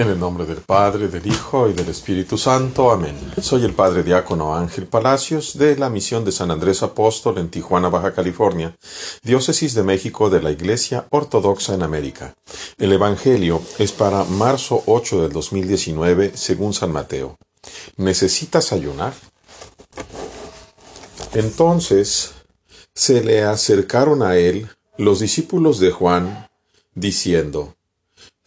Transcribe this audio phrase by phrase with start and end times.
[0.00, 2.90] En el nombre del Padre, del Hijo y del Espíritu Santo.
[2.90, 3.14] Amén.
[3.42, 7.90] Soy el Padre Diácono Ángel Palacios de la Misión de San Andrés Apóstol en Tijuana,
[7.90, 8.74] Baja California,
[9.22, 12.34] Diócesis de México de la Iglesia Ortodoxa en América.
[12.78, 17.36] El Evangelio es para marzo 8 del 2019 según San Mateo.
[17.98, 19.12] ¿Necesitas ayunar?
[21.34, 22.32] Entonces
[22.94, 26.48] se le acercaron a él los discípulos de Juan,
[26.94, 27.74] diciendo,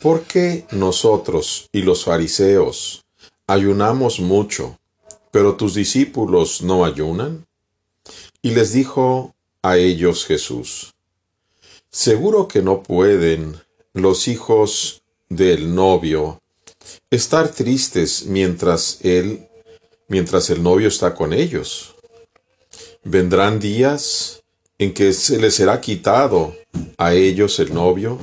[0.03, 3.05] ¿Por qué nosotros y los fariseos
[3.47, 4.77] ayunamos mucho,
[5.31, 7.47] pero tus discípulos no ayunan?
[8.41, 10.93] Y les dijo a ellos Jesús,
[11.89, 13.61] Seguro que no pueden
[13.93, 16.41] los hijos del novio
[17.09, 19.47] estar tristes mientras él,
[20.09, 21.95] mientras el novio está con ellos.
[23.05, 24.43] Vendrán días
[24.79, 26.53] en que se les será quitado
[26.97, 28.19] a ellos el novio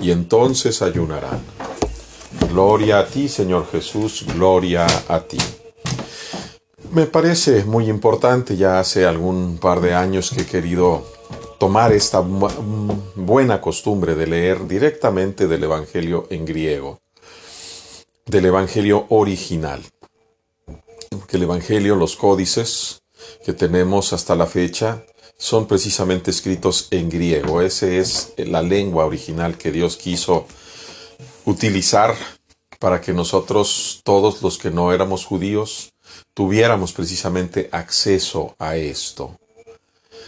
[0.00, 1.40] y entonces ayunarán.
[2.48, 5.38] Gloria a ti, Señor Jesús, gloria a ti.
[6.92, 11.04] Me parece muy importante, ya hace algún par de años que he querido
[11.58, 17.00] tomar esta buena costumbre de leer directamente del Evangelio en griego,
[18.26, 19.82] del Evangelio original.
[21.28, 23.02] Que el Evangelio, los códices
[23.44, 25.04] que tenemos hasta la fecha,
[25.40, 27.62] son precisamente escritos en griego.
[27.62, 30.46] Esa es la lengua original que Dios quiso
[31.46, 32.14] utilizar
[32.78, 35.94] para que nosotros, todos los que no éramos judíos,
[36.34, 39.38] tuviéramos precisamente acceso a esto.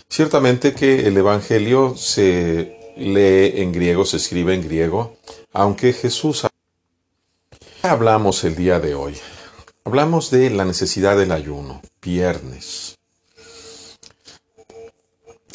[0.08, 5.18] Ciertamente que el Evangelio se lee en griego, se escribe en griego,
[5.52, 6.46] aunque Jesús
[7.83, 9.14] hablamos el día de hoy.
[9.84, 12.96] Hablamos de la necesidad del ayuno, viernes.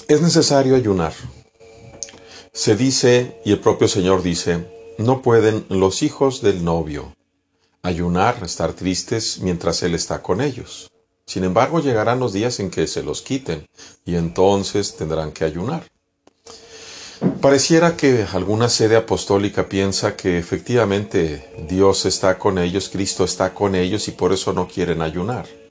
[0.08, 1.12] Es necesario ayunar.
[2.54, 4.66] Se dice, y el propio Señor dice,
[4.98, 7.14] no pueden los hijos del novio
[7.84, 10.90] ayunar, estar tristes mientras Él está con ellos.
[11.26, 13.68] Sin embargo, llegarán los días en que se los quiten
[14.06, 15.84] y entonces tendrán que ayunar.
[17.42, 23.76] Pareciera que alguna sede apostólica piensa que efectivamente Dios está con ellos, Cristo está con
[23.76, 25.67] ellos y por eso no quieren ayunar.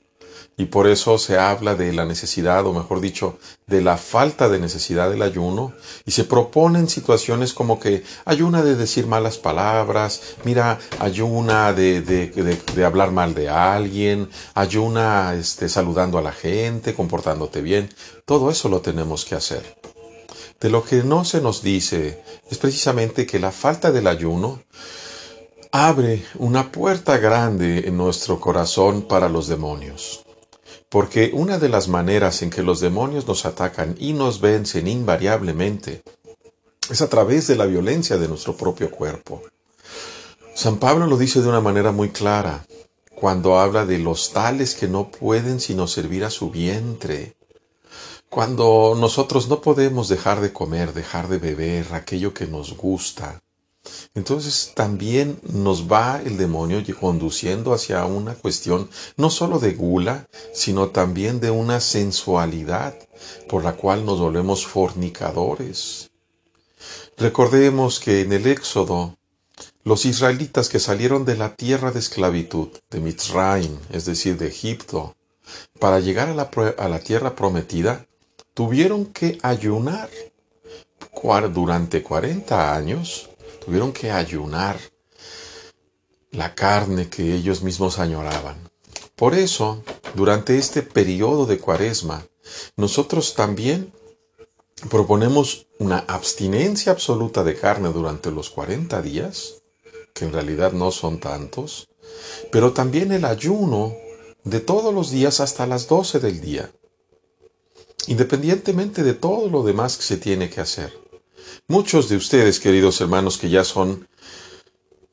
[0.59, 3.37] Y por eso se habla de la necesidad, o mejor dicho,
[3.67, 5.73] de la falta de necesidad del ayuno,
[6.03, 12.59] y se proponen situaciones como que ayuna de decir malas palabras, mira, ayuna de, de,
[12.75, 17.93] de, hablar mal de alguien, ayuna este, saludando a la gente, comportándote bien.
[18.25, 19.77] Todo eso lo tenemos que hacer.
[20.59, 24.63] De lo que no se nos dice es precisamente que la falta del ayuno
[25.71, 30.26] abre una puerta grande en nuestro corazón para los demonios.
[30.89, 36.03] Porque una de las maneras en que los demonios nos atacan y nos vencen invariablemente
[36.89, 39.43] es a través de la violencia de nuestro propio cuerpo.
[40.53, 42.65] San Pablo lo dice de una manera muy clara
[43.19, 47.35] cuando habla de los tales que no pueden sino servir a su vientre.
[48.29, 53.41] Cuando nosotros no podemos dejar de comer, dejar de beber aquello que nos gusta,
[54.15, 60.89] entonces también nos va el demonio conduciendo hacia una cuestión no solo de gula, sino
[60.89, 62.95] también de una sensualidad
[63.49, 66.11] por la cual nos volvemos fornicadores.
[67.17, 69.17] Recordemos que en el Éxodo,
[69.83, 75.15] los israelitas que salieron de la tierra de esclavitud, de Mitzrayim, es decir, de Egipto,
[75.79, 78.05] para llegar a la, a la tierra prometida,
[78.53, 80.09] tuvieron que ayunar
[81.51, 83.29] durante 40 años
[83.67, 84.79] tuvieron que ayunar
[86.31, 88.55] la carne que ellos mismos añoraban.
[89.17, 89.83] Por eso,
[90.15, 92.25] durante este periodo de cuaresma,
[92.77, 93.91] nosotros también
[94.89, 99.55] proponemos una abstinencia absoluta de carne durante los 40 días,
[100.13, 101.89] que en realidad no son tantos,
[102.53, 103.97] pero también el ayuno
[104.45, 106.71] de todos los días hasta las 12 del día,
[108.07, 111.06] independientemente de todo lo demás que se tiene que hacer.
[111.67, 114.07] Muchos de ustedes, queridos hermanos, que ya son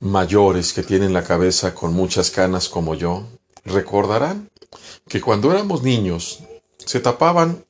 [0.00, 3.26] mayores, que tienen la cabeza con muchas canas como yo,
[3.64, 4.50] recordarán
[5.08, 6.40] que cuando éramos niños
[6.78, 7.64] se tapaban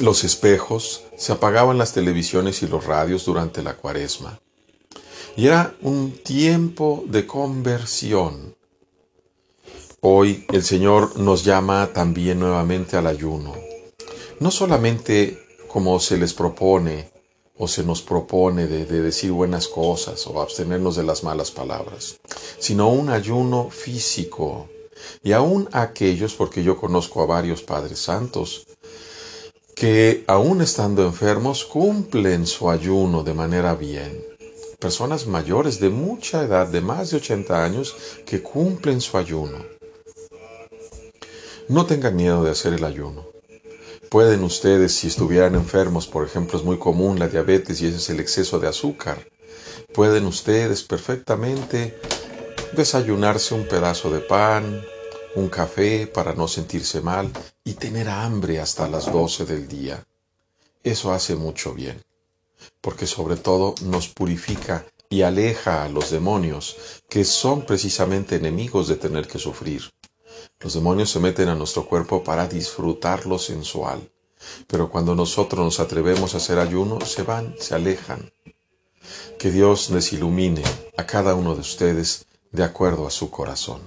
[0.00, 4.40] los espejos, se apagaban las televisiones y los radios durante la cuaresma.
[5.36, 8.56] Y era un tiempo de conversión.
[10.00, 13.54] Hoy el Señor nos llama también nuevamente al ayuno.
[14.38, 17.10] No solamente como se les propone
[17.62, 22.18] o se nos propone de, decir buenas cosas o abstenernos de las malas palabras,
[22.58, 24.70] sino un ayuno físico.
[25.22, 28.66] Y aún aquellos, porque yo conozco a varios padres santos,
[29.74, 34.24] que aún estando enfermos cumplen su ayuno de manera bien.
[34.78, 39.58] personas mayores de mucha edad, de más de 80 años, que cumplen su ayuno.
[41.68, 43.29] No tengan miedo de hacer el ayuno.
[44.10, 48.10] Pueden ustedes, si estuvieran enfermos, por ejemplo, es muy común la diabetes y ese es
[48.10, 49.24] el exceso de azúcar,
[49.94, 51.96] pueden ustedes perfectamente
[52.72, 54.82] desayunarse un pedazo de pan,
[55.36, 57.30] un café para no sentirse mal
[57.62, 60.04] y tener hambre hasta las 12 del día.
[60.82, 62.02] Eso hace mucho bien,
[62.80, 66.76] porque sobre todo nos purifica y aleja a los demonios,
[67.08, 69.82] que son precisamente enemigos de tener que sufrir.
[70.60, 74.10] Los demonios se meten a nuestro cuerpo para disfrutar lo sensual,
[74.66, 78.32] pero cuando nosotros nos atrevemos a hacer ayuno, se van, se alejan.
[79.38, 80.62] Que Dios les ilumine
[80.96, 83.80] a cada uno de ustedes de acuerdo a su corazón.